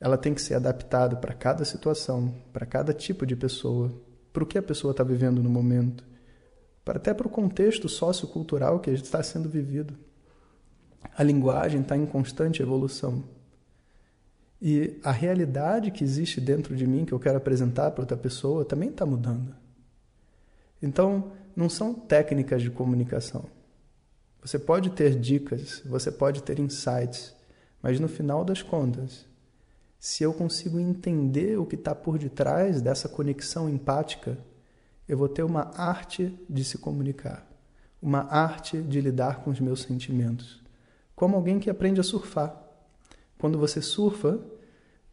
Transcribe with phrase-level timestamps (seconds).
[0.00, 3.92] Ela tem que ser adaptada para cada situação, para cada tipo de pessoa,
[4.32, 6.02] para o que a pessoa está vivendo no momento,
[6.82, 10.07] para até para o contexto sociocultural que está sendo vivido.
[11.16, 13.24] A linguagem está em constante evolução.
[14.60, 18.64] E a realidade que existe dentro de mim, que eu quero apresentar para outra pessoa,
[18.64, 19.54] também está mudando.
[20.82, 23.44] Então, não são técnicas de comunicação.
[24.42, 27.34] Você pode ter dicas, você pode ter insights,
[27.82, 29.26] mas no final das contas,
[29.98, 34.38] se eu consigo entender o que está por detrás dessa conexão empática,
[35.08, 37.44] eu vou ter uma arte de se comunicar,
[38.00, 40.67] uma arte de lidar com os meus sentimentos
[41.18, 42.56] como alguém que aprende a surfar.
[43.40, 44.38] Quando você surfa,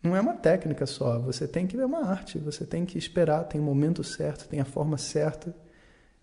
[0.04, 3.46] não é uma técnica só, você tem que ver uma arte, você tem que esperar,
[3.46, 5.56] tem o momento certo, tem a forma certa.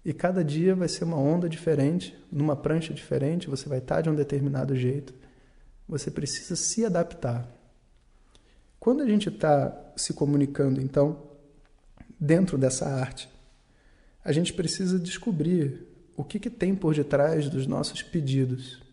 [0.05, 4.09] E cada dia vai ser uma onda diferente, numa prancha diferente, você vai estar de
[4.09, 5.13] um determinado jeito.
[5.89, 7.49] Você precisa se adaptar.
[8.79, 11.25] Quando a gente está se comunicando, então,
[12.21, 13.29] dentro dessa arte,
[14.25, 18.92] a gente precisa descobrir o que, que tem por detrás dos nossos pedidos.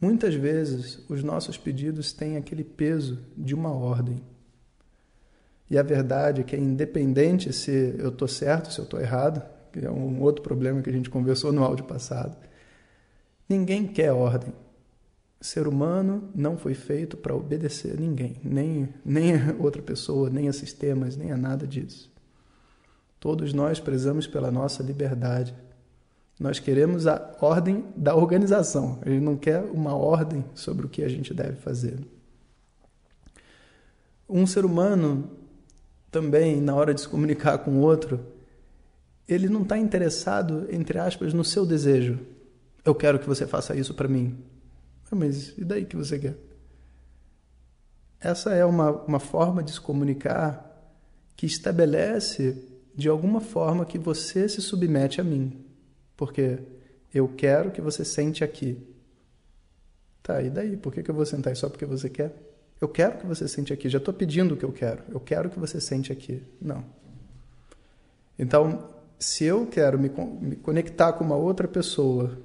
[0.00, 4.22] Muitas vezes os nossos pedidos têm aquele peso de uma ordem.
[5.68, 9.42] E a verdade é que é independente se eu estou certo, se eu estou errado,
[9.72, 12.36] que é um outro problema que a gente conversou no áudio passado.
[13.48, 14.54] Ninguém quer ordem.
[15.40, 20.30] O ser humano não foi feito para obedecer a ninguém, nem, nem a outra pessoa,
[20.30, 22.10] nem a sistemas, nem a nada disso.
[23.20, 25.54] Todos nós prezamos pela nossa liberdade
[26.38, 29.00] nós queremos a ordem da organização.
[29.04, 31.98] Gente não quer uma ordem sobre o que a gente deve fazer.
[34.28, 35.30] Um ser humano
[36.10, 38.20] também, na hora de se comunicar com o outro,
[39.28, 42.18] ele não está interessado, entre aspas, no seu desejo.
[42.84, 44.38] Eu quero que você faça isso para mim.
[45.10, 46.36] Ah, mas e daí que você quer?
[48.20, 50.64] Essa é uma, uma forma de se comunicar
[51.36, 55.67] que estabelece, de alguma forma, que você se submete a mim.
[56.18, 56.58] Porque
[57.14, 58.76] eu quero que você sente aqui.
[60.20, 60.76] Tá, e daí?
[60.76, 61.56] Por que, que eu vou sentar?
[61.56, 62.34] Só porque você quer?
[62.80, 63.88] Eu quero que você sente aqui.
[63.88, 65.04] Já estou pedindo o que eu quero.
[65.08, 66.42] Eu quero que você sente aqui.
[66.60, 66.84] Não.
[68.36, 72.36] Então, se eu quero me, me conectar com uma outra pessoa,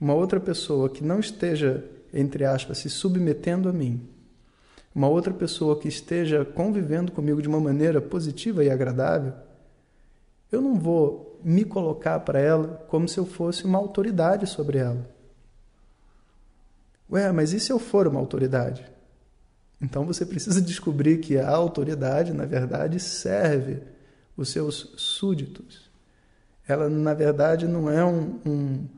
[0.00, 4.08] uma outra pessoa que não esteja, entre aspas, se submetendo a mim,
[4.94, 9.34] uma outra pessoa que esteja convivendo comigo de uma maneira positiva e agradável,
[10.50, 15.08] eu não vou me colocar para ela como se eu fosse uma autoridade sobre ela.
[17.10, 18.90] Ué, mas e se eu for uma autoridade?
[19.80, 23.82] Então você precisa descobrir que a autoridade, na verdade, serve
[24.36, 25.90] os seus súditos.
[26.66, 28.88] Ela, na verdade, não é um, um,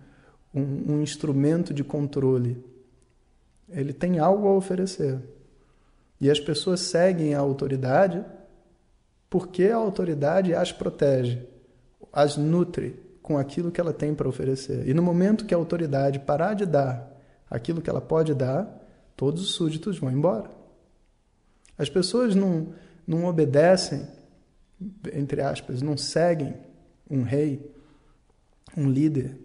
[0.55, 2.63] um, um instrumento de controle.
[3.69, 5.19] Ele tem algo a oferecer.
[6.21, 8.25] E as pessoas seguem a autoridade
[9.29, 11.54] porque a autoridade as protege
[12.15, 14.89] as nutre com aquilo que ela tem para oferecer.
[14.89, 17.13] E no momento que a autoridade parar de dar
[17.51, 18.83] aquilo que ela pode dar,
[19.17, 20.49] todos os súditos vão embora.
[21.77, 22.73] As pessoas não,
[23.05, 24.07] não obedecem,
[25.13, 26.55] entre aspas, não seguem
[27.11, 27.69] um rei,
[28.77, 29.37] um líder,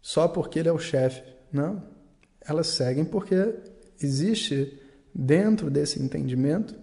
[0.00, 1.22] só porque ele é o chefe.
[1.52, 1.82] Não.
[2.40, 3.56] Elas seguem porque
[4.00, 4.80] existe
[5.12, 6.74] dentro desse entendimento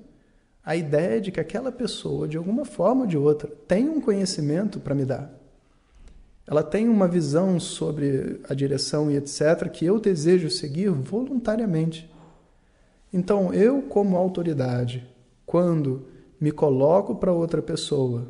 [0.66, 4.80] a ideia de que aquela pessoa, de alguma forma ou de outra, tem um conhecimento
[4.80, 5.32] para me dar.
[6.48, 12.12] Ela tem uma visão sobre a direção e etc., que eu desejo seguir voluntariamente.
[13.14, 15.08] Então, eu, como autoridade,
[15.46, 16.08] quando
[16.42, 18.28] me coloco para outra pessoa,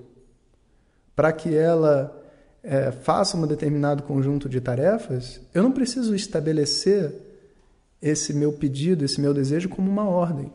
[1.16, 2.22] para que ela
[2.62, 7.14] é, faça um determinado conjunto de tarefas, eu não preciso estabelecer
[8.02, 10.52] esse meu pedido, esse meu desejo como uma ordem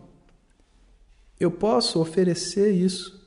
[1.40, 3.18] eu posso oferecer isso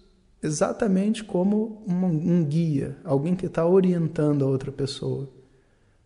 [0.41, 5.27] exatamente como um, um guia, alguém que está orientando a outra pessoa.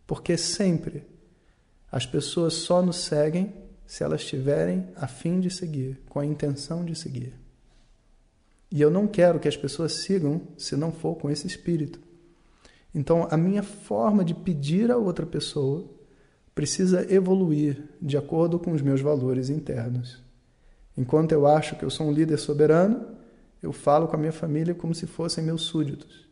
[0.06, 1.04] Porque sempre
[1.92, 3.52] as pessoas só nos seguem
[3.86, 7.34] se elas estiverem a fim de seguir, com a intenção de seguir.
[8.70, 12.00] E eu não quero que as pessoas sigam se não for com esse espírito.
[12.94, 15.84] Então, a minha forma de pedir a outra pessoa
[16.54, 20.22] precisa evoluir de acordo com os meus valores internos.
[20.98, 23.06] Enquanto eu acho que eu sou um líder soberano,
[23.62, 26.28] eu falo com a minha família como se fossem meus súditos.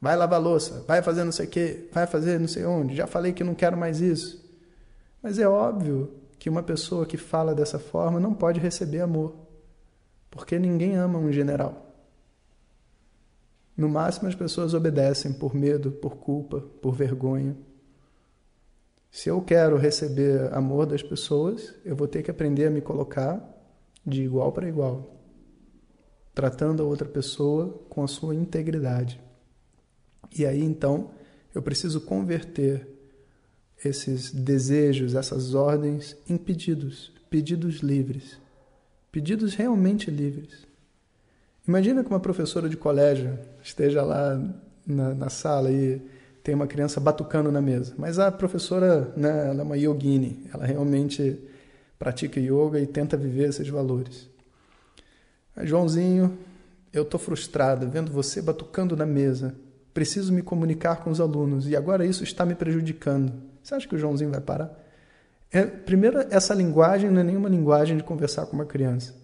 [0.00, 3.06] Vai lavar louça, vai fazer não sei o quê, vai fazer não sei onde, já
[3.06, 4.44] falei que não quero mais isso.
[5.22, 9.36] Mas é óbvio que uma pessoa que fala dessa forma não pode receber amor,
[10.28, 11.94] porque ninguém ama um general.
[13.76, 17.56] No máximo, as pessoas obedecem por medo, por culpa, por vergonha.
[19.12, 23.57] Se eu quero receber amor das pessoas, eu vou ter que aprender a me colocar
[24.08, 25.14] de igual para igual,
[26.34, 29.20] tratando a outra pessoa com a sua integridade.
[30.36, 31.10] E aí então
[31.54, 32.88] eu preciso converter
[33.84, 38.38] esses desejos, essas ordens em pedidos, pedidos livres,
[39.12, 40.66] pedidos realmente livres.
[41.66, 44.40] Imagina que uma professora de colégio esteja lá
[44.86, 46.00] na, na sala e
[46.42, 50.64] tem uma criança batucando na mesa, mas a professora, né, ela é uma yogini, ela
[50.64, 51.38] realmente
[51.98, 54.28] pratica yoga e tenta viver esses valores.
[55.62, 56.38] Joãozinho,
[56.92, 59.54] eu estou frustrada vendo você batucando na mesa.
[59.92, 63.32] Preciso me comunicar com os alunos e agora isso está me prejudicando.
[63.62, 64.70] Você acha que o Joãozinho vai parar?
[65.50, 69.14] É, primeiro, essa linguagem não é nenhuma linguagem de conversar com uma criança.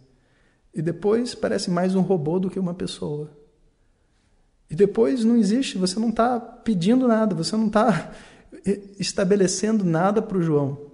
[0.75, 3.31] E depois parece mais um robô do que uma pessoa.
[4.69, 8.13] E depois não existe, você não está pedindo nada, você não está
[8.99, 10.94] estabelecendo nada para o João.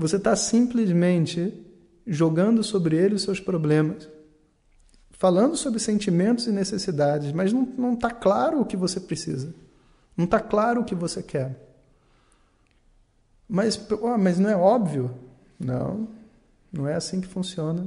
[0.00, 1.52] Você está simplesmente
[2.06, 4.08] jogando sobre ele os seus problemas,
[5.10, 9.52] falando sobre sentimentos e necessidades, mas não está claro o que você precisa,
[10.16, 11.54] não está claro o que você quer.
[13.46, 15.14] Mas, oh, mas não é óbvio?
[15.58, 16.08] Não,
[16.72, 17.86] não é assim que funciona.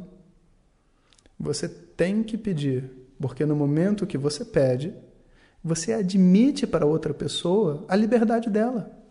[1.40, 4.94] Você tem que pedir, porque no momento que você pede,
[5.64, 9.03] você admite para outra pessoa a liberdade dela.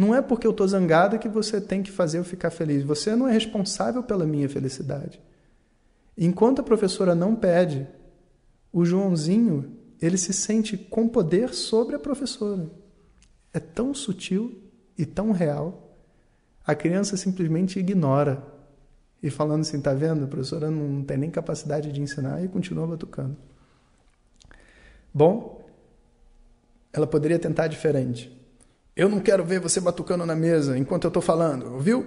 [0.00, 2.82] Não é porque eu estou zangada que você tem que fazer eu ficar feliz.
[2.84, 5.20] Você não é responsável pela minha felicidade.
[6.16, 7.86] Enquanto a professora não pede,
[8.72, 12.66] o Joãozinho ele se sente com poder sobre a professora.
[13.52, 14.62] É tão sutil
[14.96, 15.94] e tão real.
[16.66, 18.42] A criança simplesmente ignora
[19.22, 20.24] e falando assim, tá vendo?
[20.24, 23.36] A professora não tem nem capacidade de ensinar e continua batucando.
[25.12, 25.62] Bom,
[26.90, 28.39] ela poderia tentar diferente.
[28.96, 32.06] Eu não quero ver você batucando na mesa enquanto eu estou falando, ouviu?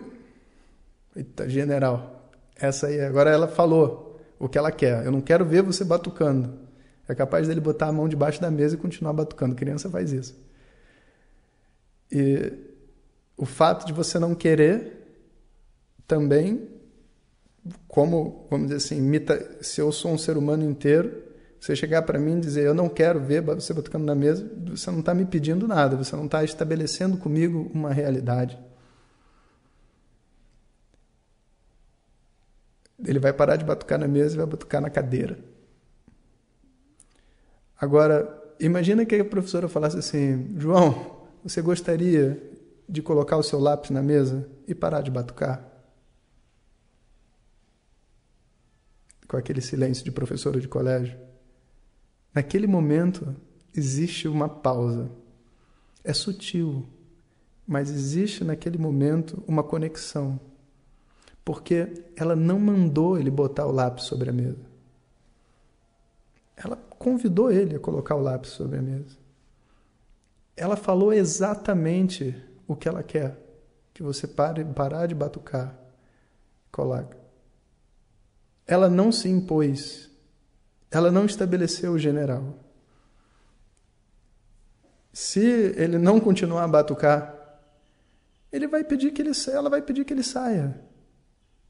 [1.15, 2.31] Eita, general.
[2.55, 5.05] Essa aí, agora ela falou o que ela quer.
[5.05, 6.59] Eu não quero ver você batucando.
[7.07, 9.55] É capaz dele botar a mão debaixo da mesa e continuar batucando.
[9.55, 10.35] Criança faz isso.
[12.11, 12.53] E
[13.35, 15.03] o fato de você não querer
[16.07, 16.69] também,
[17.87, 19.11] como, vamos dizer assim,
[19.61, 21.23] se eu sou um ser humano inteiro,
[21.63, 24.91] você chegar para mim e dizer, eu não quero ver você batucando na mesa, você
[24.91, 28.59] não está me pedindo nada, você não está estabelecendo comigo uma realidade.
[33.05, 35.39] Ele vai parar de batucar na mesa e vai batucar na cadeira.
[37.79, 42.43] Agora, imagina que a professora falasse assim: João, você gostaria
[42.89, 45.65] de colocar o seu lápis na mesa e parar de batucar?
[49.29, 51.32] Com aquele silêncio de professora de colégio.
[52.33, 53.35] Naquele momento
[53.75, 55.11] existe uma pausa.
[56.03, 56.85] É sutil,
[57.65, 60.39] mas existe naquele momento uma conexão.
[61.45, 64.65] Porque ela não mandou ele botar o lápis sobre a mesa.
[66.55, 69.17] Ela convidou ele a colocar o lápis sobre a mesa.
[70.55, 72.35] Ela falou exatamente
[72.67, 73.41] o que ela quer.
[73.93, 75.77] que você pare, parar de batucar,
[76.71, 77.15] coloca.
[78.65, 80.09] Ela não se impôs,
[80.93, 82.59] ela não estabeleceu o general.
[85.11, 85.41] Se
[85.75, 87.35] ele não continuar a batucar,
[88.51, 90.79] ele vai pedir que ele, ela vai pedir que ele saia.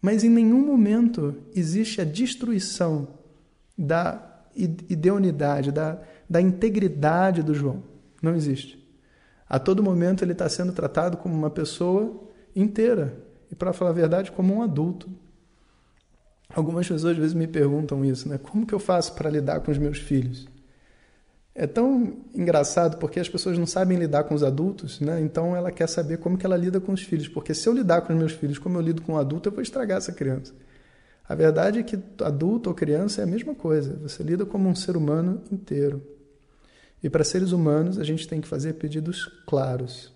[0.02, 3.08] Mas em nenhum momento existe a destruição
[3.78, 6.00] da ideunidade, da,
[6.30, 7.82] da integridade do João.
[8.22, 8.78] Não existe.
[9.48, 13.18] A todo momento ele está sendo tratado como uma pessoa inteira
[13.50, 15.10] e, para falar a verdade, como um adulto.
[16.54, 18.38] Algumas pessoas às vezes me perguntam isso, né?
[18.38, 20.48] Como que eu faço para lidar com os meus filhos?
[21.56, 25.20] É tão engraçado porque as pessoas não sabem lidar com os adultos, né?
[25.22, 28.02] Então ela quer saber como que ela lida com os filhos, porque se eu lidar
[28.02, 30.54] com os meus filhos como eu lido com um adulto, eu vou estragar essa criança.
[31.28, 33.98] A verdade é que adulto ou criança é a mesma coisa.
[34.04, 36.02] Você lida como um ser humano inteiro.
[37.02, 40.13] E para seres humanos, a gente tem que fazer pedidos claros.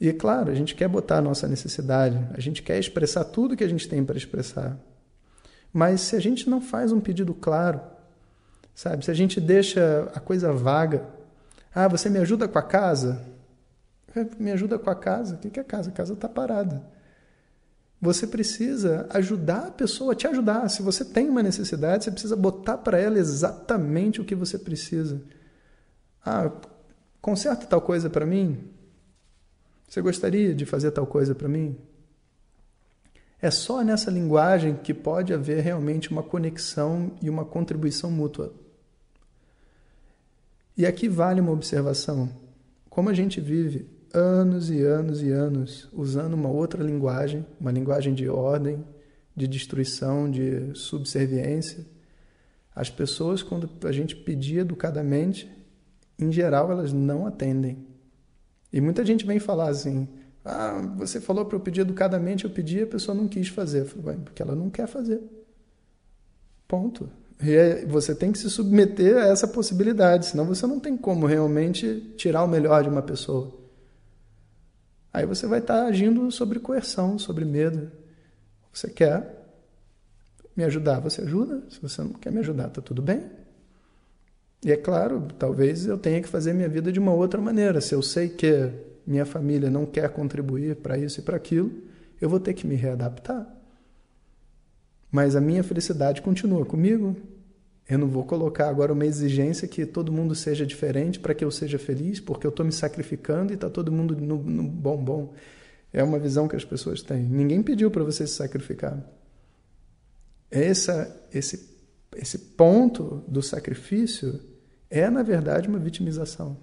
[0.00, 3.56] E é claro, a gente quer botar a nossa necessidade, a gente quer expressar tudo
[3.56, 4.78] que a gente tem para expressar.
[5.72, 7.80] Mas se a gente não faz um pedido claro,
[8.74, 9.04] sabe?
[9.04, 11.04] Se a gente deixa a coisa vaga,
[11.74, 13.24] ah, você me ajuda com a casa?
[14.38, 15.34] Me ajuda com a casa?
[15.34, 15.90] O que é casa?
[15.90, 16.82] A casa está parada.
[18.00, 20.68] Você precisa ajudar a pessoa a te ajudar.
[20.68, 25.20] Se você tem uma necessidade, você precisa botar para ela exatamente o que você precisa.
[26.24, 26.50] Ah,
[27.20, 28.77] conserta tal coisa para mim?
[29.88, 31.76] Você gostaria de fazer tal coisa para mim?
[33.40, 38.52] É só nessa linguagem que pode haver realmente uma conexão e uma contribuição mútua.
[40.76, 42.28] E aqui vale uma observação.
[42.90, 48.12] Como a gente vive anos e anos e anos usando uma outra linguagem, uma linguagem
[48.12, 48.84] de ordem,
[49.34, 51.86] de destruição, de subserviência.
[52.74, 55.50] As pessoas, quando a gente pedir educadamente,
[56.18, 57.86] em geral elas não atendem.
[58.72, 60.08] E muita gente vem falar assim:
[60.44, 63.80] ah, você falou para eu pedir educadamente, eu pedi a pessoa não quis fazer.
[63.80, 65.20] Eu falei, porque ela não quer fazer.
[66.66, 67.08] Ponto.
[67.40, 72.14] E você tem que se submeter a essa possibilidade, senão você não tem como realmente
[72.16, 73.56] tirar o melhor de uma pessoa.
[75.12, 77.90] Aí você vai estar agindo sobre coerção, sobre medo.
[78.72, 79.38] Você quer
[80.54, 81.62] me ajudar, você ajuda.
[81.70, 83.37] Se você não quer me ajudar, tá tudo bem.
[84.64, 87.80] E é claro, talvez eu tenha que fazer minha vida de uma outra maneira.
[87.80, 88.70] Se eu sei que
[89.06, 91.70] minha família não quer contribuir para isso e para aquilo,
[92.20, 93.46] eu vou ter que me readaptar.
[95.10, 97.16] Mas a minha felicidade continua comigo,
[97.88, 101.50] eu não vou colocar agora uma exigência que todo mundo seja diferente para que eu
[101.50, 105.32] seja feliz, porque eu estou me sacrificando e está todo mundo no, no bom bom.
[105.90, 107.22] É uma visão que as pessoas têm.
[107.22, 109.02] Ninguém pediu para você se sacrificar.
[110.50, 111.66] Essa, esse,
[112.14, 114.38] esse ponto do sacrifício
[114.90, 116.56] é, na verdade, uma vitimização.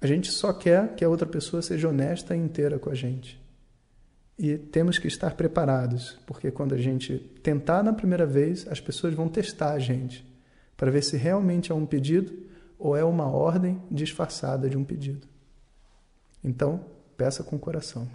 [0.00, 3.40] A gente só quer que a outra pessoa seja honesta e inteira com a gente.
[4.38, 9.12] E temos que estar preparados, porque quando a gente tentar na primeira vez, as pessoas
[9.12, 10.26] vão testar a gente
[10.76, 12.32] para ver se realmente é um pedido
[12.78, 15.28] ou é uma ordem disfarçada de um pedido.
[16.42, 16.82] Então,
[17.18, 18.08] peça com o coração.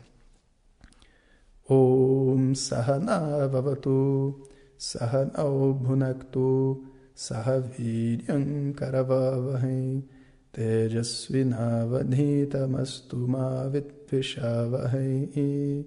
[1.70, 4.48] Om Sahana Vavatu
[4.78, 6.84] Sahanau Bhunaktu
[7.18, 8.26] सह वीर
[8.80, 10.02] करवावहै
[10.56, 15.84] तेजस्विनावधीतमस्तु मा विद्विषावहै।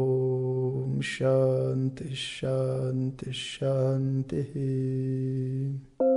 [0.00, 6.09] ॐ शान्ति शान्ति शान्तिः।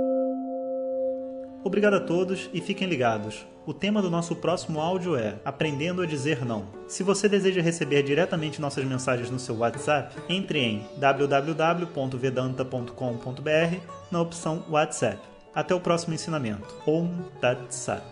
[1.64, 3.46] Obrigado a todos e fiquem ligados.
[3.66, 6.66] O tema do nosso próximo áudio é Aprendendo a Dizer Não.
[6.86, 13.76] Se você deseja receber diretamente nossas mensagens no seu WhatsApp, entre em www.vedanta.com.br
[14.10, 15.18] na opção WhatsApp.
[15.54, 16.68] Até o próximo ensinamento.
[16.86, 17.08] Om
[17.40, 18.04] Tat Sat.